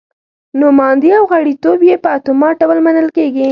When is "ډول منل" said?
2.61-3.07